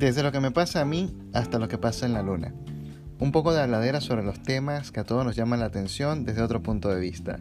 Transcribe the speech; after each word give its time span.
Desde 0.00 0.22
lo 0.22 0.32
que 0.32 0.40
me 0.40 0.50
pasa 0.50 0.80
a 0.80 0.86
mí 0.86 1.14
hasta 1.34 1.58
lo 1.58 1.68
que 1.68 1.76
pasa 1.76 2.06
en 2.06 2.14
la 2.14 2.22
luna. 2.22 2.54
Un 3.18 3.32
poco 3.32 3.52
de 3.52 3.60
habladera 3.60 4.00
sobre 4.00 4.22
los 4.22 4.42
temas 4.42 4.90
que 4.90 5.00
a 5.00 5.04
todos 5.04 5.26
nos 5.26 5.36
llaman 5.36 5.60
la 5.60 5.66
atención 5.66 6.24
desde 6.24 6.40
otro 6.40 6.62
punto 6.62 6.88
de 6.88 6.98
vista. 6.98 7.38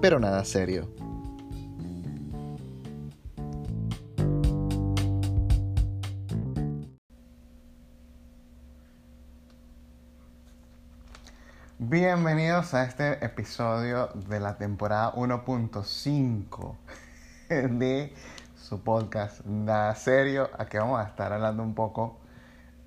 Pero 0.00 0.18
nada 0.18 0.46
serio. 0.46 0.90
Bienvenidos 11.78 12.72
a 12.72 12.84
este 12.84 13.22
episodio 13.22 14.08
de 14.26 14.40
la 14.40 14.56
temporada 14.56 15.12
1.5 15.12 16.76
de 17.78 18.14
su 18.68 18.82
podcast 18.82 19.46
Nada 19.46 19.94
Serio. 19.94 20.50
Aquí 20.58 20.76
vamos 20.76 21.00
a 21.00 21.04
estar 21.04 21.32
hablando 21.32 21.62
un 21.62 21.74
poco 21.74 22.18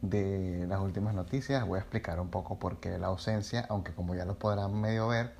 de 0.03 0.67
las 0.67 0.79
últimas 0.79 1.15
noticias. 1.15 1.65
Voy 1.65 1.77
a 1.77 1.81
explicar 1.81 2.19
un 2.19 2.29
poco 2.29 2.59
por 2.59 2.79
qué 2.79 2.99
la 2.99 3.07
ausencia, 3.07 3.65
aunque 3.67 3.91
como 3.91 4.13
ya 4.13 4.23
lo 4.23 4.37
podrán 4.37 4.79
medio 4.79 5.07
ver, 5.07 5.33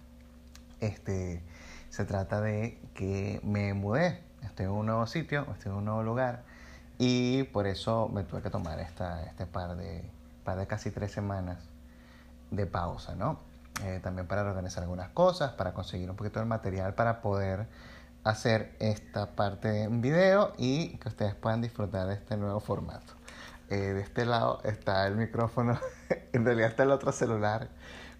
este, 0.80 1.44
se 1.90 2.06
trata 2.06 2.42
de 2.42 2.82
que 2.96 3.40
me 3.44 3.76
mudé. 3.76 4.20
Estoy 4.42 4.66
en 4.66 4.72
un 4.72 4.88
nuevo 4.88 5.06
sitio, 5.06 5.46
estoy 5.52 5.74
en 5.74 5.78
un 5.78 5.86
nuevo 5.86 6.02
lugar 6.02 6.42
y 6.98 7.44
por 7.44 7.68
eso 7.68 8.10
me 8.12 8.24
tuve 8.24 8.42
que 8.42 8.50
tomar 8.50 8.80
esta, 8.80 9.22
este 9.26 9.46
par 9.46 9.76
de, 9.76 10.10
par 10.44 10.58
de 10.58 10.66
casi 10.66 10.90
tres 10.90 11.12
semanas 11.12 11.60
de 12.50 12.66
pausa, 12.66 13.14
¿no? 13.14 13.38
Eh, 13.84 14.00
también 14.02 14.28
para 14.28 14.42
organizar 14.42 14.82
algunas 14.82 15.10
cosas, 15.10 15.52
para 15.52 15.76
conseguir 15.76 16.10
un 16.10 16.16
poquito 16.16 16.40
de 16.40 16.46
material 16.46 16.96
para 16.96 17.22
poder 17.22 17.68
hacer 18.24 18.76
esta 18.80 19.36
parte 19.36 19.84
en 19.84 20.02
video 20.02 20.54
y 20.58 20.98
que 20.98 21.10
ustedes 21.10 21.36
puedan 21.36 21.62
disfrutar 21.62 22.08
de 22.08 22.16
este 22.16 22.38
nuevo 22.38 22.60
formato. 22.60 23.14
Eh, 23.70 23.76
de 23.76 24.02
este 24.02 24.26
lado 24.26 24.62
está 24.64 25.08
el 25.08 25.16
micrófono, 25.16 25.80
en 26.34 26.46
realidad 26.46 26.70
está 26.70 26.84
el 26.84 26.92
otro 26.92 27.12
celular 27.12 27.70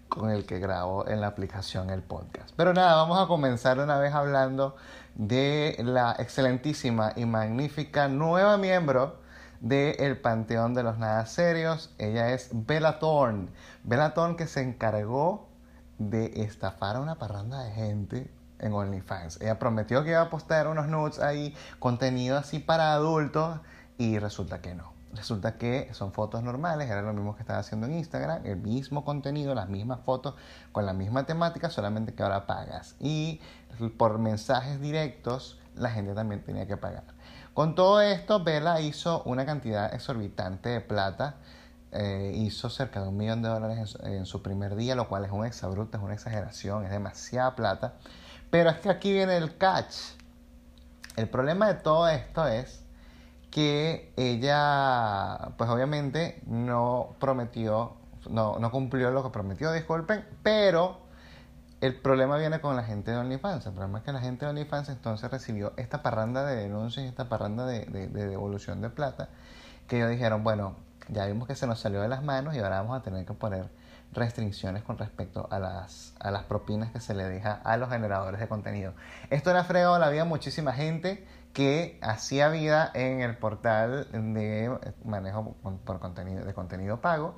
con 0.08 0.30
el 0.30 0.44
que 0.44 0.58
grabo 0.58 1.06
en 1.08 1.20
la 1.20 1.28
aplicación 1.28 1.90
el 1.90 2.02
podcast. 2.02 2.50
Pero 2.56 2.74
nada, 2.74 2.96
vamos 2.96 3.22
a 3.22 3.26
comenzar 3.26 3.78
una 3.78 3.98
vez 3.98 4.12
hablando 4.12 4.76
de 5.14 5.76
la 5.82 6.16
excelentísima 6.18 7.12
y 7.16 7.24
magnífica 7.24 8.08
nueva 8.08 8.56
miembro 8.58 9.20
del 9.60 9.94
el 10.00 10.18
Panteón 10.18 10.74
de 10.74 10.82
los 10.82 10.98
Nada 10.98 11.24
Serios. 11.26 11.94
Ella 11.98 12.30
es 12.30 12.50
Bella 12.52 12.98
Thorne. 12.98 13.48
Bella 13.84 14.12
Thorne 14.12 14.36
que 14.36 14.46
se 14.46 14.60
encargó 14.60 15.48
de 15.98 16.42
estafar 16.42 16.96
a 16.96 17.00
una 17.00 17.14
parranda 17.14 17.62
de 17.62 17.70
gente 17.72 18.30
en 18.62 18.72
OnlyFans. 18.72 19.40
Ella 19.40 19.58
prometió 19.58 20.02
que 20.04 20.10
iba 20.10 20.22
a 20.22 20.30
postar 20.30 20.68
unos 20.68 20.88
nudes 20.88 21.18
ahí, 21.18 21.54
contenido 21.78 22.38
así 22.38 22.58
para 22.58 22.94
adultos, 22.94 23.60
y 23.98 24.18
resulta 24.18 24.60
que 24.60 24.74
no. 24.74 24.92
Resulta 25.14 25.58
que 25.58 25.92
son 25.92 26.12
fotos 26.12 26.42
normales, 26.42 26.88
era 26.88 27.02
lo 27.02 27.12
mismo 27.12 27.34
que 27.36 27.42
estaba 27.42 27.58
haciendo 27.58 27.86
en 27.86 27.94
Instagram, 27.98 28.46
el 28.46 28.56
mismo 28.56 29.04
contenido, 29.04 29.54
las 29.54 29.68
mismas 29.68 30.00
fotos, 30.00 30.34
con 30.72 30.86
la 30.86 30.94
misma 30.94 31.26
temática, 31.26 31.68
solamente 31.68 32.14
que 32.14 32.22
ahora 32.22 32.46
pagas. 32.46 32.96
Y 32.98 33.40
por 33.98 34.18
mensajes 34.18 34.80
directos, 34.80 35.60
la 35.74 35.90
gente 35.90 36.14
también 36.14 36.42
tenía 36.42 36.66
que 36.66 36.78
pagar. 36.78 37.04
Con 37.52 37.74
todo 37.74 38.00
esto, 38.00 38.42
Bella 38.42 38.80
hizo 38.80 39.22
una 39.24 39.44
cantidad 39.44 39.92
exorbitante 39.92 40.70
de 40.70 40.80
plata. 40.80 41.36
Eh, 41.92 42.32
hizo 42.34 42.70
cerca 42.70 43.02
de 43.02 43.08
un 43.08 43.18
millón 43.18 43.42
de 43.42 43.50
dólares 43.50 43.98
en, 44.02 44.14
en, 44.14 44.26
su 44.26 44.40
primer 44.40 44.76
día, 44.76 44.94
lo 44.94 45.10
cual 45.10 45.26
es 45.26 45.30
un 45.30 45.44
exabrupto, 45.44 45.98
es 45.98 46.02
una 46.02 46.14
exageración, 46.14 46.84
es 46.84 46.90
demasiada 46.90 47.54
plata. 47.54 47.96
Pero 48.52 48.68
es 48.68 48.76
que 48.80 48.90
aquí 48.90 49.10
viene 49.10 49.38
el 49.38 49.56
catch. 49.56 49.94
El 51.16 51.26
problema 51.26 51.68
de 51.68 51.74
todo 51.80 52.06
esto 52.06 52.46
es 52.46 52.84
que 53.50 54.12
ella, 54.18 55.52
pues 55.56 55.70
obviamente 55.70 56.42
no 56.44 57.16
prometió, 57.18 57.94
no, 58.28 58.58
no 58.58 58.70
cumplió 58.70 59.10
lo 59.10 59.22
que 59.22 59.30
prometió, 59.30 59.72
disculpen, 59.72 60.26
pero 60.42 60.98
el 61.80 61.98
problema 61.98 62.36
viene 62.36 62.60
con 62.60 62.76
la 62.76 62.84
gente 62.84 63.12
de 63.12 63.16
OnlyFans. 63.16 63.64
El 63.64 63.72
problema 63.72 64.00
es 64.00 64.04
que 64.04 64.12
la 64.12 64.20
gente 64.20 64.44
de 64.44 64.50
OnlyFans 64.50 64.90
entonces 64.90 65.30
recibió 65.30 65.72
esta 65.78 66.02
parranda 66.02 66.44
de 66.44 66.56
denuncias, 66.56 67.06
esta 67.06 67.30
parranda 67.30 67.64
de, 67.64 67.86
de, 67.86 68.08
de 68.08 68.28
devolución 68.28 68.82
de 68.82 68.90
plata, 68.90 69.30
que 69.88 69.96
ellos 69.96 70.10
dijeron, 70.10 70.44
bueno, 70.44 70.76
ya 71.08 71.24
vimos 71.24 71.48
que 71.48 71.54
se 71.54 71.66
nos 71.66 71.80
salió 71.80 72.02
de 72.02 72.08
las 72.08 72.22
manos 72.22 72.54
y 72.54 72.58
ahora 72.58 72.82
vamos 72.82 73.00
a 73.00 73.02
tener 73.02 73.24
que 73.24 73.32
poner 73.32 73.70
restricciones 74.12 74.82
con 74.82 74.98
respecto 74.98 75.48
a 75.50 75.58
las, 75.58 76.14
a 76.20 76.30
las 76.30 76.44
propinas 76.44 76.92
que 76.92 77.00
se 77.00 77.14
le 77.14 77.24
deja 77.24 77.54
a 77.54 77.76
los 77.76 77.88
generadores 77.90 78.40
de 78.40 78.48
contenido. 78.48 78.94
Esto 79.30 79.52
le 79.52 79.58
ha 79.58 79.64
fregado 79.64 79.98
la 79.98 80.10
vida 80.10 80.22
a 80.22 80.26
muchísima 80.26 80.72
gente 80.72 81.26
que 81.52 81.98
hacía 82.02 82.48
vida 82.48 82.90
en 82.94 83.20
el 83.20 83.36
portal 83.36 84.08
de 84.12 84.74
manejo 85.04 85.54
por 85.84 86.00
contenido, 86.00 86.44
de 86.44 86.54
contenido 86.54 87.00
pago 87.00 87.36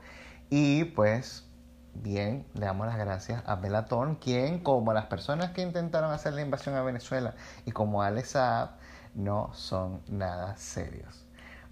y 0.50 0.84
pues 0.84 1.48
bien, 1.94 2.46
le 2.54 2.66
damos 2.66 2.86
las 2.86 2.96
gracias 2.96 3.42
a 3.46 3.56
Belatón, 3.56 4.16
quien 4.16 4.58
como 4.60 4.92
las 4.92 5.06
personas 5.06 5.50
que 5.50 5.62
intentaron 5.62 6.12
hacer 6.12 6.34
la 6.34 6.42
invasión 6.42 6.74
a 6.74 6.82
Venezuela 6.82 7.34
y 7.64 7.72
como 7.72 8.02
Alex 8.02 8.30
Saab 8.30 8.70
no 9.14 9.52
son 9.54 10.02
nada 10.08 10.56
serios. 10.56 11.24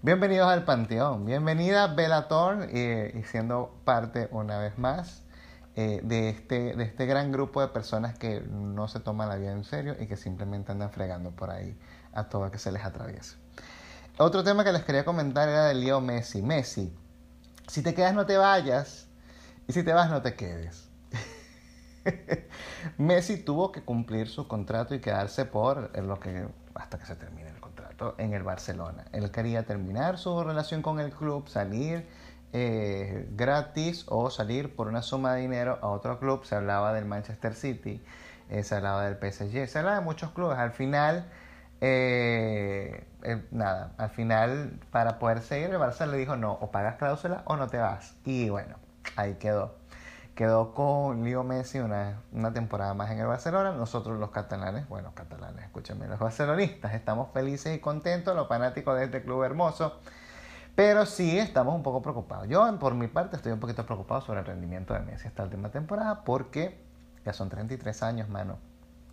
Bienvenidos 0.05 0.49
al 0.49 0.65
Panteón. 0.65 1.25
Bienvenida 1.25 1.87
Bellator 1.87 2.67
eh, 2.73 3.17
y 3.17 3.23
siendo 3.23 3.79
parte 3.85 4.27
una 4.31 4.59
vez 4.59 4.77
más 4.77 5.23
eh, 5.77 6.01
de, 6.03 6.27
este, 6.27 6.75
de 6.75 6.83
este 6.83 7.05
gran 7.05 7.31
grupo 7.31 7.61
de 7.61 7.69
personas 7.69 8.19
que 8.19 8.41
no 8.41 8.89
se 8.89 8.99
toman 8.99 9.29
la 9.29 9.37
vida 9.37 9.53
en 9.53 9.63
serio 9.63 9.95
y 9.97 10.07
que 10.07 10.17
simplemente 10.17 10.73
andan 10.73 10.91
fregando 10.91 11.31
por 11.31 11.51
ahí 11.51 11.79
a 12.11 12.27
todo 12.27 12.51
que 12.51 12.57
se 12.57 12.73
les 12.73 12.83
atraviese. 12.83 13.37
Otro 14.17 14.43
tema 14.43 14.65
que 14.65 14.73
les 14.73 14.83
quería 14.83 15.05
comentar 15.05 15.47
era 15.47 15.67
de 15.67 15.73
Leo 15.73 16.01
Messi. 16.01 16.41
Messi, 16.41 16.93
si 17.69 17.81
te 17.81 17.93
quedas 17.93 18.13
no 18.13 18.25
te 18.25 18.35
vayas 18.35 19.07
y 19.69 19.71
si 19.71 19.83
te 19.83 19.93
vas 19.93 20.09
no 20.09 20.21
te 20.21 20.35
quedes. 20.35 20.89
Messi 22.97 23.37
tuvo 23.37 23.71
que 23.71 23.85
cumplir 23.85 24.27
su 24.27 24.49
contrato 24.49 24.95
y 24.95 24.99
quedarse 24.99 25.45
por 25.45 25.97
lo 25.97 26.19
que 26.19 26.45
hasta 26.75 26.99
que 26.99 27.05
se 27.05 27.15
termine 27.15 27.52
en 28.17 28.33
el 28.33 28.43
Barcelona. 28.43 29.05
Él 29.11 29.31
quería 29.31 29.63
terminar 29.63 30.17
su 30.17 30.43
relación 30.43 30.81
con 30.81 30.99
el 30.99 31.11
club, 31.11 31.47
salir 31.47 32.07
eh, 32.53 33.27
gratis 33.31 34.05
o 34.09 34.29
salir 34.29 34.75
por 34.75 34.87
una 34.87 35.01
suma 35.01 35.33
de 35.33 35.41
dinero 35.41 35.79
a 35.81 35.87
otro 35.87 36.19
club. 36.19 36.45
Se 36.45 36.55
hablaba 36.55 36.93
del 36.93 37.05
Manchester 37.05 37.55
City, 37.55 38.03
eh, 38.49 38.63
se 38.63 38.75
hablaba 38.75 39.05
del 39.09 39.15
PSG, 39.15 39.67
se 39.67 39.79
hablaba 39.79 39.99
de 39.99 40.05
muchos 40.05 40.31
clubes. 40.31 40.57
Al 40.57 40.71
final, 40.71 41.25
eh, 41.81 43.05
nada, 43.51 43.93
al 43.97 44.09
final 44.09 44.79
para 44.91 45.19
poder 45.19 45.41
seguir 45.41 45.71
el 45.71 45.77
Barça 45.77 46.05
le 46.05 46.17
dijo 46.17 46.35
no, 46.35 46.53
o 46.53 46.71
pagas 46.71 46.95
cláusula 46.97 47.43
o 47.45 47.55
no 47.55 47.67
te 47.67 47.77
vas. 47.77 48.15
Y 48.25 48.49
bueno, 48.49 48.75
ahí 49.15 49.35
quedó 49.35 49.75
quedó 50.35 50.73
con 50.73 51.23
Leo 51.23 51.43
Messi 51.43 51.79
una, 51.79 52.21
una, 52.31 52.51
temporada 52.53 52.93
más 52.93 53.11
en 53.11 53.19
el 53.19 53.27
Barcelona. 53.27 53.71
Nosotros 53.71 54.19
los 54.19 54.31
catalanes, 54.31 54.87
bueno, 54.89 55.11
catalanes, 55.13 55.65
escúchenme, 55.65 56.07
los 56.07 56.19
barcelonistas, 56.19 56.93
estamos 56.93 57.29
felices 57.33 57.75
y 57.75 57.79
contentos, 57.79 58.35
los 58.35 58.47
fanáticos 58.47 58.97
de 58.97 59.05
este 59.05 59.23
club 59.23 59.43
hermoso. 59.43 59.99
Pero 60.75 61.05
sí 61.05 61.37
estamos 61.37 61.75
un 61.75 61.83
poco 61.83 62.01
preocupados. 62.01 62.47
Yo, 62.47 62.79
por 62.79 62.95
mi 62.95 63.07
parte, 63.07 63.35
estoy 63.35 63.51
un 63.51 63.59
poquito 63.59 63.85
preocupado 63.85 64.21
sobre 64.21 64.39
el 64.39 64.45
rendimiento 64.45 64.93
de 64.93 65.01
Messi 65.01 65.27
esta 65.27 65.43
última 65.43 65.69
temporada 65.69 66.23
porque 66.23 66.83
ya 67.25 67.33
son 67.33 67.49
33 67.49 68.03
años, 68.03 68.29
mano. 68.29 68.57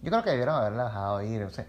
Yo 0.03 0.11
creo 0.11 0.23
que 0.23 0.31
debieron 0.31 0.55
haberla 0.55 0.85
dejado 0.85 1.21
ir. 1.21 1.43
O 1.43 1.51
sea, 1.51 1.67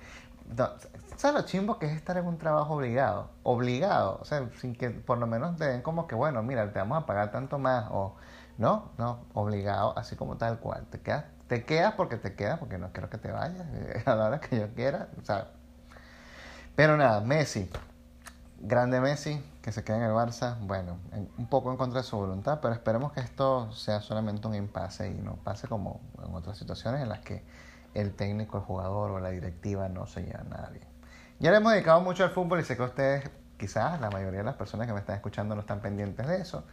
¿Sabes 1.16 1.42
lo 1.42 1.46
chimbo 1.46 1.78
que 1.78 1.86
es 1.86 1.94
estar 1.94 2.18
en 2.18 2.26
un 2.26 2.38
trabajo 2.38 2.76
obligado? 2.76 3.30
Obligado. 3.44 4.18
O 4.22 4.26
sea, 4.26 4.50
sin 4.60 4.76
que 4.76 4.90
por 4.90 5.18
lo 5.18 5.28
menos 5.28 5.58
te 5.58 5.66
den 5.66 5.82
como 5.82 6.08
que, 6.08 6.16
bueno, 6.16 6.42
mira, 6.44 6.72
te 6.74 6.80
vamos 6.80 7.02
a 7.02 7.06
pagar 7.06 7.32
tanto 7.32 7.60
más. 7.60 7.88
O 7.92 8.16
no, 8.62 8.92
no, 9.00 9.26
obligado, 9.34 9.98
así 9.98 10.16
como 10.16 10.38
tal 10.38 10.60
cual. 10.60 10.86
Te 10.92 11.02
quedas, 11.02 11.26
te 11.48 11.66
quedas 11.66 11.96
porque 11.96 12.18
te 12.18 12.36
quedas, 12.36 12.60
porque 12.60 12.78
no 12.78 12.92
quiero 12.92 13.10
que 13.10 13.18
te 13.18 13.32
vayas 13.32 13.66
a 14.06 14.16
la 14.16 14.28
hora 14.28 14.40
que 14.40 14.60
yo 14.60 14.72
quiera. 14.76 15.08
O. 15.18 15.44
Pero 16.76 16.96
nada, 16.96 17.22
Messi, 17.22 17.68
grande 18.60 19.02
Messi, 19.02 19.44
que 19.64 19.72
se 19.72 19.84
quede 19.84 19.98
en 19.98 20.04
el 20.04 20.12
Barça, 20.12 20.60
bueno, 20.60 21.00
un 21.40 21.48
poco 21.48 21.72
en 21.72 21.78
contra 21.78 22.02
de 22.02 22.08
su 22.08 22.16
voluntad, 22.16 22.60
pero 22.62 22.76
esperemos 22.76 23.14
que 23.14 23.22
esto 23.22 23.72
sea 23.74 24.00
solamente 24.00 24.48
un 24.48 24.54
impasse 24.54 25.10
y 25.10 25.16
no 25.16 25.38
pase 25.38 25.68
como 25.68 26.00
en 26.24 26.32
otras 26.36 26.60
situaciones 26.60 27.02
en 27.02 27.10
las 27.10 27.22
que 27.22 27.44
el 27.96 28.14
técnico, 28.14 28.60
el 28.60 28.64
jugador 28.64 29.10
o 29.10 29.20
la 29.20 29.30
directiva 29.30 29.90
no 29.90 30.06
se 30.06 30.22
llevan 30.22 30.50
nada 30.50 30.70
bien. 30.70 30.86
Ya 31.40 31.50
le 31.50 31.58
hemos 31.58 31.74
dedicado 31.74 32.00
mucho 32.02 32.24
al 32.24 32.30
fútbol 32.30 32.60
y 32.60 32.64
sé 32.64 32.78
que 32.78 32.84
ustedes, 32.84 33.28
quizás 33.58 34.00
la 34.00 34.12
mayoría 34.12 34.40
de 34.40 34.46
las 34.46 34.56
personas 34.56 34.86
que 34.86 34.94
me 34.94 35.00
están 35.00 35.16
escuchando 35.16 35.56
no 35.56 35.62
están 35.62 35.82
pendientes 35.82 36.28
de 36.28 36.38
eso. 36.38 36.64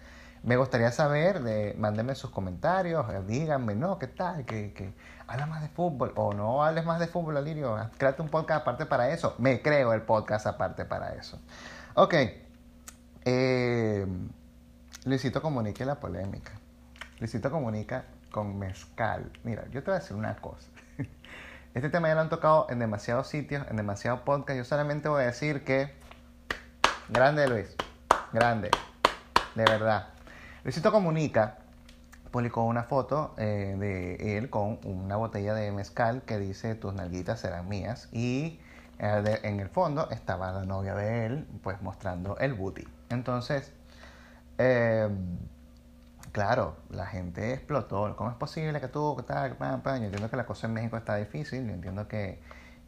Me 0.43 0.57
gustaría 0.57 0.91
saber, 0.93 1.43
de, 1.43 1.75
mándenme 1.79 2.15
sus 2.15 2.31
comentarios, 2.31 3.05
eh, 3.13 3.23
díganme, 3.27 3.75
no, 3.75 3.99
¿qué 3.99 4.07
tal? 4.07 4.45
Que, 4.45 4.73
que 4.73 4.95
habla 5.27 5.47
más 5.47 5.63
de 5.63 5.69
fútbol 5.69 6.13
o 6.17 6.33
no 6.33 6.65
hables 6.65 6.85
más 6.85 7.01
de 7.01 7.07
fútbol, 7.07 7.37
Alirio. 7.37 7.77
Créate 7.99 8.23
un 8.23 8.29
podcast 8.29 8.63
aparte 8.63 8.87
para 8.87 9.11
eso. 9.11 9.35
Me 9.39 9.61
creo 9.61 9.93
el 9.93 10.03
podcast 10.03 10.47
aparte 10.47 10.85
para 10.85 11.15
eso. 11.15 11.41
Ok. 11.95 12.15
Eh, 13.25 14.07
Luisito 15.05 15.43
comunica 15.43 15.85
la 15.85 16.01
polémica. 16.01 16.53
Luisito 17.19 17.51
comunica 17.51 18.05
con 18.31 18.59
mezcal. 18.59 19.31
Mira, 19.43 19.65
yo 19.71 19.83
te 19.83 19.91
voy 19.91 19.97
a 19.97 20.01
decir 20.01 20.17
una 20.17 20.37
cosa. 20.37 20.69
Este 21.75 21.91
tema 21.91 22.09
ya 22.09 22.15
lo 22.15 22.23
han 22.23 22.29
tocado 22.29 22.67
en 22.71 22.79
demasiados 22.79 23.29
sitios, 23.29 23.67
en 23.69 23.77
demasiados 23.77 24.21
podcasts. 24.23 24.57
Yo 24.57 24.65
solamente 24.65 25.09
voy 25.09 25.23
a 25.23 25.27
decir 25.27 25.65
que... 25.65 25.93
Grande 27.09 27.47
Luis. 27.47 27.77
grande, 28.33 28.71
de 29.55 29.65
verdad. 29.65 30.09
Luisito 30.65 30.91
Comunica 30.91 31.59
publicó 32.31 32.65
una 32.65 32.85
foto 32.85 33.35
eh, 33.39 33.77
de 33.79 34.39
él 34.39 34.51
con 34.51 34.79
una 34.85 35.17
botella 35.17 35.55
de 35.55 35.73
mezcal 35.73 36.23
que 36.23 36.39
dice 36.39 36.75
tus 36.75 36.95
nalguitas 36.95 37.41
serán 37.41 37.69
mías 37.69 38.09
y 38.13 38.61
eh, 38.99 39.41
en 39.45 39.61
el 39.61 39.69
fondo 39.69 40.11
estaba 40.11 40.53
la 40.53 40.65
novia 40.65 40.95
de 40.95 41.27
él 41.27 41.47
pues 41.63 41.81
mostrando 41.81 42.37
el 42.39 42.55
booty. 42.55 42.87
Entonces, 43.11 43.73
eh, 44.59 45.09
claro, 46.33 46.77
la 46.91 47.07
gente 47.07 47.55
explotó. 47.55 48.15
¿Cómo 48.17 48.31
es 48.31 48.37
posible 48.37 48.81
que 48.81 48.89
tú, 48.89 49.17
tal, 49.27 49.57
Yo 49.59 49.95
entiendo 49.95 50.29
que 50.29 50.37
la 50.37 50.47
cosa 50.47 50.67
en 50.67 50.75
México 50.75 50.97
está 50.97 51.17
difícil, 51.17 51.67
yo 51.67 51.73
entiendo 51.73 52.09
que, 52.09 52.41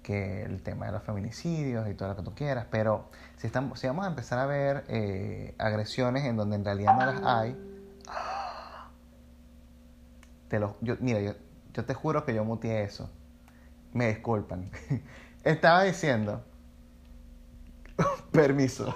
que 0.02 0.42
el 0.42 0.62
tema 0.62 0.86
de 0.86 0.92
los 0.92 1.02
feminicidios 1.02 1.88
y 1.88 1.94
todo 1.94 2.08
lo 2.08 2.16
que 2.16 2.22
tú 2.22 2.34
quieras, 2.34 2.66
pero 2.70 3.10
si, 3.36 3.46
estamos, 3.46 3.78
si 3.78 3.86
vamos 3.86 4.06
a 4.06 4.08
empezar 4.08 4.38
a 4.38 4.46
ver 4.46 4.84
eh, 4.88 5.54
agresiones 5.58 6.24
en 6.24 6.36
donde 6.36 6.56
en 6.56 6.64
realidad 6.64 6.96
no 6.98 7.06
las 7.06 7.22
hay, 7.22 7.56
te 10.48 10.58
lo, 10.58 10.76
yo, 10.80 10.96
mira, 11.00 11.20
yo, 11.20 11.32
yo 11.72 11.84
te 11.84 11.94
juro 11.94 12.24
que 12.24 12.34
yo 12.34 12.44
muteé 12.44 12.82
eso. 12.82 13.10
Me 13.92 14.08
disculpan. 14.08 14.70
Estaba 15.44 15.84
diciendo, 15.84 16.44
permiso. 18.32 18.94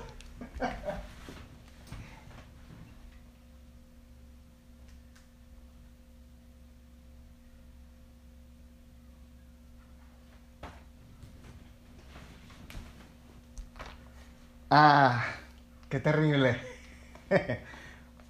Ah, 14.76 15.22
qué 15.88 16.00
terrible. 16.00 16.60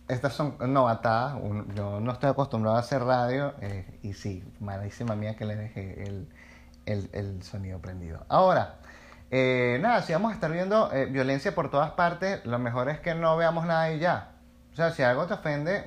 Estas 0.09 0.35
son 0.35 0.57
novatadas. 0.75 1.39
Yo 1.75 2.01
no 2.01 2.13
estoy 2.13 2.29
acostumbrado 2.29 2.77
a 2.77 2.81
hacer 2.81 3.03
radio. 3.03 3.55
Eh, 3.63 3.99
y 4.03 4.13
sí, 4.13 4.45
malísima 4.61 5.17
mía 5.17 5.37
que 5.37 5.47
le 5.47 5.57
dejé 5.57 6.03
el, 6.03 6.29
el, 6.85 7.43
sonido 7.43 7.79
prendido. 7.79 8.27
Ahora, 8.29 8.75
eh, 9.31 9.79
nada, 9.81 10.03
si 10.03 10.13
vamos 10.13 10.33
a 10.33 10.35
estar 10.35 10.53
viendo 10.53 10.93
eh, 10.93 11.07
violencia 11.07 11.55
por 11.55 11.71
todas 11.71 11.93
partes, 11.93 12.45
lo 12.45 12.59
mejor 12.59 12.91
es 12.91 13.01
que 13.01 13.15
no 13.15 13.39
veamos 13.39 13.65
nada 13.65 13.91
y 13.91 13.99
ya. 13.99 14.33
O 14.75 14.77
sea, 14.77 14.91
si 14.91 15.03
algo 15.03 15.25
te 15.27 15.33
ofende, 15.33 15.87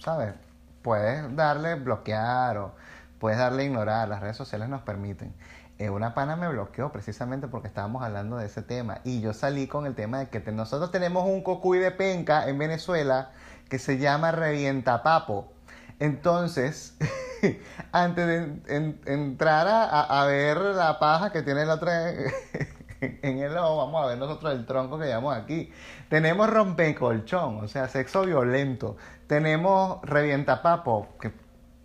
¿sabes? 0.00 0.34
Puedes 0.82 1.34
darle 1.34 1.76
bloquear 1.76 2.58
o 2.58 2.74
puedes 3.18 3.38
darle 3.38 3.64
ignorar. 3.64 4.06
Las 4.06 4.20
redes 4.20 4.36
sociales 4.36 4.68
nos 4.68 4.82
permiten. 4.82 5.32
Eh, 5.78 5.90
una 5.90 6.14
pana 6.14 6.36
me 6.36 6.48
bloqueó 6.48 6.92
precisamente 6.92 7.48
porque 7.48 7.66
estábamos 7.66 8.04
hablando 8.04 8.36
de 8.36 8.46
ese 8.46 8.62
tema 8.62 9.00
y 9.02 9.20
yo 9.20 9.32
salí 9.32 9.66
con 9.66 9.86
el 9.86 9.96
tema 9.96 10.20
de 10.20 10.28
que 10.28 10.40
nosotros 10.52 10.92
tenemos 10.92 11.26
un 11.26 11.42
cocuy 11.42 11.78
de 11.78 11.90
penca 11.90 12.48
en 12.48 12.58
Venezuela 12.58 13.32
que 13.68 13.80
se 13.80 13.98
llama 13.98 14.30
revientapapo. 14.30 15.52
Entonces, 15.98 16.96
antes 17.92 18.26
de 18.26 18.94
entrar 19.06 19.66
a, 19.68 20.24
ver 20.26 20.58
la 20.58 20.98
paja 21.00 21.32
que 21.32 21.42
tiene 21.42 21.64
la 21.64 21.74
otra 21.74 22.10
en 23.00 23.38
el 23.38 23.56
ojo, 23.56 23.76
vamos 23.78 24.04
a 24.04 24.08
ver 24.08 24.18
nosotros 24.18 24.52
el 24.52 24.66
tronco 24.66 24.98
que 24.98 25.06
llevamos 25.06 25.36
aquí. 25.36 25.72
Tenemos 26.08 26.50
rompecolchón, 26.50 27.64
o 27.64 27.68
sea, 27.68 27.88
sexo 27.88 28.22
violento. 28.22 28.96
Tenemos 29.26 30.00
revientapapo. 30.02 31.08
¿Qué, 31.20 31.32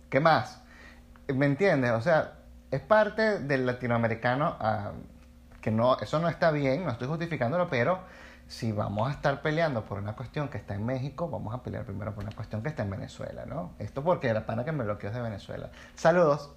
¿Qué 0.08 0.20
más? 0.20 0.62
¿Me 1.28 1.46
entiendes? 1.46 1.92
O 1.92 2.00
sea, 2.00 2.39
es 2.70 2.80
parte 2.80 3.40
del 3.40 3.66
latinoamericano, 3.66 4.56
ah, 4.60 4.92
que 5.60 5.70
no, 5.70 5.98
eso 5.98 6.18
no 6.20 6.28
está 6.28 6.50
bien, 6.50 6.84
no 6.84 6.90
estoy 6.90 7.08
justificándolo, 7.08 7.68
pero 7.68 8.00
si 8.50 8.72
vamos 8.72 9.08
a 9.08 9.12
estar 9.12 9.42
peleando 9.42 9.84
por 9.84 9.98
una 9.98 10.16
cuestión 10.16 10.48
que 10.48 10.58
está 10.58 10.74
en 10.74 10.84
México, 10.84 11.28
vamos 11.28 11.54
a 11.54 11.62
pelear 11.62 11.84
primero 11.84 12.14
por 12.14 12.24
una 12.24 12.34
cuestión 12.34 12.62
que 12.62 12.68
está 12.68 12.82
en 12.82 12.90
Venezuela, 12.90 13.44
¿no? 13.46 13.74
Esto 13.78 14.02
porque 14.02 14.28
era 14.28 14.44
pana 14.44 14.64
que 14.64 14.72
me 14.72 14.82
bloqueó 14.82 15.12
de 15.12 15.20
Venezuela. 15.20 15.70
Saludos. 15.94 16.52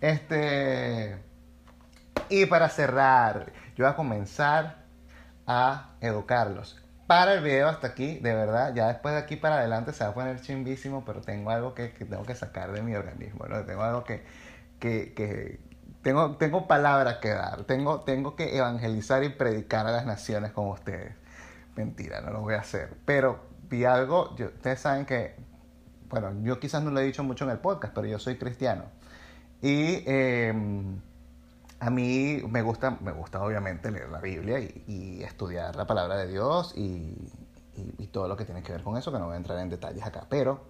Este. 0.00 1.18
Y 2.28 2.46
para 2.46 2.68
cerrar, 2.68 3.52
yo 3.74 3.84
voy 3.84 3.92
a 3.92 3.96
comenzar 3.96 4.84
a 5.48 5.94
educarlos. 6.00 6.80
Para 7.08 7.34
el 7.34 7.42
video 7.42 7.68
hasta 7.68 7.88
aquí, 7.88 8.18
de 8.20 8.34
verdad, 8.34 8.72
ya 8.72 8.86
después 8.86 9.14
de 9.14 9.20
aquí 9.20 9.34
para 9.36 9.56
adelante 9.56 9.92
se 9.92 10.04
va 10.04 10.10
a 10.10 10.14
poner 10.14 10.40
chimbísimo, 10.40 11.04
pero 11.04 11.20
tengo 11.22 11.50
algo 11.50 11.74
que, 11.74 11.92
que 11.92 12.04
tengo 12.04 12.22
que 12.22 12.36
sacar 12.36 12.70
de 12.70 12.82
mi 12.82 12.94
organismo, 12.94 13.46
¿no? 13.46 13.64
Tengo 13.64 13.82
algo 13.82 14.04
que, 14.04 14.24
que, 14.82 15.60
tengo, 16.02 16.36
tengo 16.36 16.66
palabras 16.66 17.18
que 17.18 17.28
dar, 17.28 17.64
tengo, 17.64 18.00
tengo 18.00 18.34
que 18.34 18.56
evangelizar 18.56 19.22
y 19.22 19.28
predicar 19.28 19.86
a 19.86 19.92
las 19.92 20.06
naciones 20.06 20.52
como 20.52 20.72
ustedes. 20.72 21.14
Mentira, 21.76 22.20
no 22.20 22.30
lo 22.30 22.40
voy 22.40 22.54
a 22.54 22.60
hacer. 22.60 22.96
Pero 23.04 23.40
vi 23.68 23.84
algo, 23.84 24.30
ustedes 24.32 24.80
saben 24.80 25.06
que, 25.06 25.36
bueno, 26.08 26.32
yo 26.42 26.58
quizás 26.58 26.82
no 26.82 26.90
lo 26.90 27.00
he 27.00 27.04
dicho 27.04 27.22
mucho 27.22 27.44
en 27.44 27.52
el 27.52 27.58
podcast, 27.58 27.94
pero 27.94 28.06
yo 28.08 28.18
soy 28.18 28.36
cristiano. 28.36 28.84
Y 29.62 30.02
em, 30.06 31.00
a 31.78 31.90
mí 31.90 32.42
me 32.48 32.62
gusta, 32.62 32.98
me 33.00 33.12
gusta 33.12 33.42
obviamente 33.42 33.90
leer 33.90 34.08
la 34.08 34.20
Biblia 34.20 34.58
y, 34.58 35.22
estudiar 35.22 35.76
la 35.76 35.86
palabra 35.86 36.16
de 36.16 36.26
Dios 36.26 36.74
y, 36.76 37.16
y, 37.98 38.06
todo 38.08 38.26
lo 38.26 38.36
que 38.36 38.44
tiene 38.44 38.62
que 38.62 38.72
ver 38.72 38.82
con 38.82 38.96
eso, 38.96 39.12
que 39.12 39.18
no 39.18 39.26
voy 39.26 39.34
a 39.34 39.36
entrar 39.36 39.58
en 39.60 39.70
detalles 39.70 40.04
acá. 40.04 40.26
Pero 40.28 40.64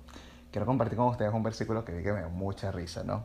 quiero 0.50 0.66
compartir 0.66 0.98
con 0.98 1.08
ustedes 1.08 1.32
un 1.32 1.42
versículo 1.42 1.84
que 1.84 1.92
vi 1.92 2.02
que 2.02 2.12
me 2.12 2.20
dio 2.20 2.30
mucha 2.30 2.70
risa, 2.70 3.02
¿no? 3.02 3.24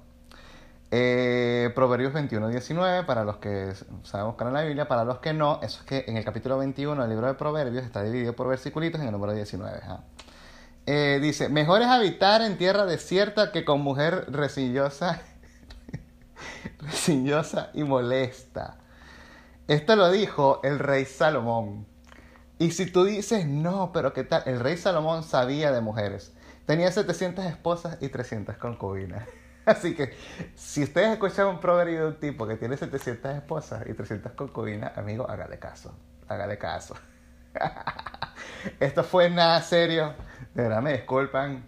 Eh, 0.90 1.70
Proverbios 1.76 2.14
21, 2.14 2.48
19, 2.48 3.04
para 3.04 3.26
los 3.26 3.38
que 3.38 3.74
saben 4.04 4.28
buscar 4.28 4.48
en 4.48 4.54
la 4.54 4.64
Biblia, 4.64 4.88
para 4.88 5.04
los 5.04 5.20
que 5.20 5.34
no, 5.34 5.60
eso 5.62 5.82
es 5.82 5.86
que 5.86 6.06
en 6.08 6.16
el 6.16 6.24
capítulo 6.24 6.58
21 6.58 7.02
del 7.02 7.10
libro 7.10 7.28
de 7.28 7.34
Proverbios 7.34 7.84
está 7.84 8.04
dividido 8.04 8.34
por 8.34 8.48
versículos 8.48 8.94
en 8.96 9.02
el 9.02 9.12
número 9.12 9.34
19. 9.34 9.82
Eh, 10.86 11.20
dice, 11.22 11.50
mejor 11.50 11.82
es 11.82 11.88
habitar 11.88 12.42
en 12.42 12.58
tierra 12.58 12.86
desierta 12.86 13.52
que 13.52 13.66
con 13.66 13.82
mujer 13.82 14.32
resillosa, 14.32 15.22
resillosa 16.80 17.70
y 17.74 17.84
molesta. 17.84 18.78
Esto 19.68 19.98
lo 19.98 20.10
dijo 20.10 20.62
el 20.64 20.80
rey 20.80 21.04
Salomón. 21.04 21.86
Y 22.60 22.72
si 22.72 22.86
tú 22.90 23.04
dices, 23.04 23.46
no, 23.46 23.92
pero 23.92 24.14
¿qué 24.14 24.24
tal? 24.24 24.44
El 24.46 24.62
rey 24.62 24.78
Salomón 24.78 25.24
sabía 25.24 25.74
de 25.74 25.82
mujeres. 25.82 26.32
Tenía 26.66 26.90
700 26.90 27.46
esposas 27.46 27.98
y 28.00 28.08
300 28.08 28.56
concubinas. 28.56 29.28
Así 29.72 29.94
que 29.94 30.14
si 30.56 30.84
ustedes 30.84 31.10
escuchan 31.12 31.48
un 31.48 31.60
proverbio 31.60 32.00
de 32.00 32.08
un 32.08 32.20
tipo 32.22 32.48
que 32.48 32.56
tiene 32.56 32.78
700 32.78 33.36
esposas 33.36 33.86
y 33.86 33.94
300 33.94 34.32
concubinas, 34.32 34.98
amigo, 34.98 35.30
hágale 35.30 35.60
caso. 35.60 35.94
Hágale 36.30 36.58
caso. 36.58 36.96
Esto 38.80 39.04
fue 39.04 39.30
nada 39.30 39.62
serio. 39.62 40.14
De 40.54 40.64
verdad 40.64 40.82
me 40.82 40.94
disculpan 40.94 41.66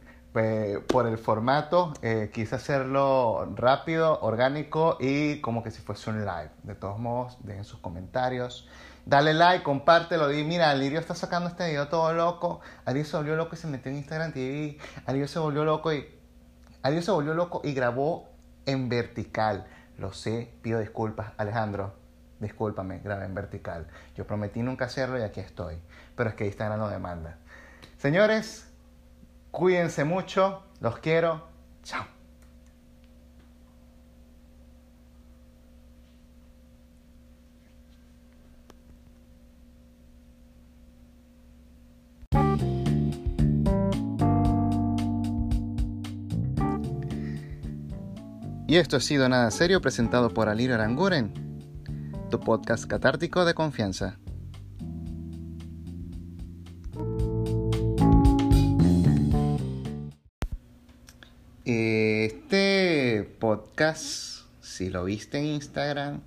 por 0.88 1.08
el 1.08 1.18
formato. 1.18 1.94
Eh, 2.02 2.32
quise 2.34 2.56
hacerlo 2.56 3.52
rápido, 3.56 4.22
orgánico 4.22 4.96
y 5.02 5.42
como 5.42 5.62
que 5.62 5.70
si 5.70 5.82
fuese 5.82 6.10
un 6.10 6.22
live. 6.22 6.52
De 6.64 6.76
todos 6.76 7.00
modos, 7.00 7.38
dejen 7.44 7.66
sus 7.66 7.82
comentarios. 7.82 8.70
Dale 9.06 9.34
like, 9.34 9.64
compártelo, 9.64 10.30
di, 10.30 10.44
mira, 10.46 10.70
Alirio 10.70 11.00
está 11.00 11.16
sacando 11.16 11.50
este 11.50 11.68
video 11.68 11.90
todo 11.90 12.14
loco. 12.14 12.62
Alirio 12.86 13.06
se 13.06 13.18
volvió 13.18 13.36
loco 13.36 13.56
y 13.56 13.58
se 13.58 13.68
metió 13.68 13.92
en 13.92 13.98
Instagram 13.98 14.32
TV. 14.32 14.78
Alirio 15.06 15.28
se 15.28 15.40
volvió 15.40 15.66
loco 15.66 15.92
y 15.92 16.19
Alguien 16.82 17.04
se 17.04 17.12
volvió 17.12 17.34
loco 17.34 17.62
y 17.64 17.74
grabó 17.74 18.30
en 18.66 18.90
vertical. 18.90 19.68
Lo 19.98 20.14
sé, 20.14 20.54
pido 20.62 20.80
disculpas. 20.80 21.34
Alejandro, 21.38 21.94
discúlpame, 22.40 23.00
grabé 23.00 23.26
en 23.26 23.36
vertical. 23.36 23.88
Yo 24.16 24.26
prometí 24.26 24.62
nunca 24.62 24.86
hacerlo 24.86 25.20
y 25.20 25.24
aquí 25.24 25.40
estoy. 25.40 25.78
Pero 26.16 26.30
es 26.30 26.36
que 26.36 26.46
Instagram 26.46 26.80
no 26.80 26.90
demanda. 26.90 27.38
Señores, 27.98 28.68
cuídense 29.52 30.06
mucho. 30.06 30.64
Los 30.80 31.00
quiero. 31.00 31.48
Chao. 31.84 32.19
Y 48.70 48.78
esto 48.78 48.98
ha 48.98 49.00
sido 49.00 49.28
Nada 49.28 49.50
Serio 49.50 49.82
presentado 49.82 50.30
por 50.30 50.48
Alirio 50.48 50.76
Aranguren, 50.76 51.34
tu 52.30 52.40
podcast 52.40 52.86
catártico 52.86 53.44
de 53.44 53.56
confianza. 53.56 54.20
Este 61.66 63.24
podcast, 63.40 64.44
si 64.62 64.92
lo 64.92 65.04
viste 65.04 65.40
en 65.40 65.46
Instagram, 65.46 66.22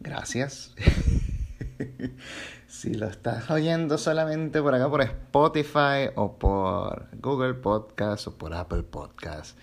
gracias. 0.00 0.74
si 2.66 2.94
lo 2.94 3.08
estás 3.08 3.50
oyendo 3.50 3.98
solamente 3.98 4.62
por 4.62 4.74
acá 4.74 4.88
por 4.88 5.02
Spotify 5.02 6.08
o 6.14 6.38
por 6.38 7.08
Google 7.20 7.52
Podcast 7.52 8.26
o 8.26 8.38
por 8.38 8.54
Apple 8.54 8.84
Podcast 8.84 9.58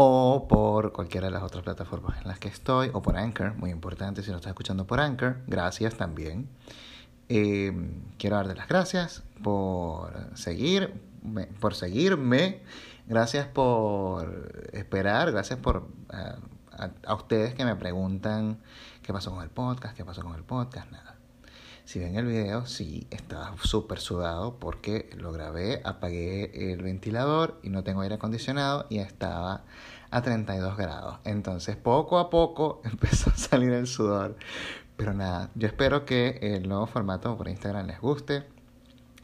o 0.00 0.46
por 0.46 0.92
cualquiera 0.92 1.26
de 1.26 1.32
las 1.32 1.42
otras 1.42 1.64
plataformas 1.64 2.22
en 2.22 2.28
las 2.28 2.38
que 2.38 2.46
estoy, 2.46 2.88
o 2.92 3.02
por 3.02 3.16
Anchor, 3.16 3.56
muy 3.56 3.70
importante 3.70 4.22
si 4.22 4.30
lo 4.30 4.36
estás 4.36 4.50
escuchando 4.50 4.86
por 4.86 5.00
Anchor, 5.00 5.38
gracias 5.48 5.96
también. 5.96 6.48
Eh, 7.28 7.72
quiero 8.16 8.36
darte 8.36 8.54
las 8.54 8.68
gracias 8.68 9.24
por 9.42 10.12
seguir, 10.36 10.94
por 11.58 11.74
seguirme, 11.74 12.62
gracias 13.08 13.48
por 13.48 14.70
esperar, 14.72 15.32
gracias 15.32 15.58
por 15.58 15.88
eh, 16.12 16.90
a, 17.04 17.14
ustedes 17.14 17.54
que 17.54 17.64
me 17.64 17.74
preguntan 17.74 18.60
qué 19.02 19.12
pasó 19.12 19.32
con 19.32 19.42
el 19.42 19.50
podcast, 19.50 19.96
qué 19.96 20.04
pasó 20.04 20.22
con 20.22 20.36
el 20.36 20.44
podcast, 20.44 20.92
nada. 20.92 21.17
Si 21.88 21.98
ven 21.98 22.16
el 22.16 22.26
video, 22.26 22.66
sí, 22.66 23.06
estaba 23.10 23.56
súper 23.62 23.98
sudado 23.98 24.58
porque 24.58 25.08
lo 25.16 25.32
grabé, 25.32 25.80
apagué 25.84 26.70
el 26.70 26.82
ventilador 26.82 27.58
y 27.62 27.70
no 27.70 27.82
tengo 27.82 28.02
aire 28.02 28.16
acondicionado 28.16 28.84
y 28.90 28.98
estaba 28.98 29.64
a 30.10 30.20
32 30.20 30.76
grados. 30.76 31.18
Entonces 31.24 31.76
poco 31.76 32.18
a 32.18 32.28
poco 32.28 32.82
empezó 32.84 33.30
a 33.30 33.36
salir 33.38 33.72
el 33.72 33.86
sudor. 33.86 34.36
Pero 34.98 35.14
nada, 35.14 35.48
yo 35.54 35.66
espero 35.66 36.04
que 36.04 36.38
el 36.42 36.68
nuevo 36.68 36.86
formato 36.86 37.38
por 37.38 37.48
Instagram 37.48 37.86
les 37.86 37.98
guste. 38.02 38.44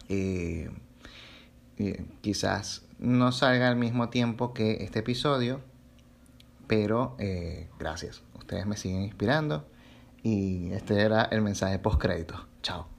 y 0.08 0.64
quizás 2.22 2.86
no 2.98 3.30
salga 3.32 3.68
al 3.68 3.76
mismo 3.76 4.08
tiempo 4.08 4.54
que 4.54 4.84
este 4.84 5.00
episodio, 5.00 5.60
pero 6.66 7.14
eh, 7.18 7.68
gracias. 7.78 8.22
Ustedes 8.38 8.64
me 8.64 8.78
siguen 8.78 9.02
inspirando 9.02 9.66
y 10.22 10.72
este 10.72 11.02
era 11.02 11.24
el 11.24 11.42
mensaje 11.42 11.78
post 11.78 12.00
crédito. 12.00 12.53
Chao. 12.64 12.93